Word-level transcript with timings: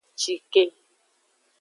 Cike. 0.19 0.63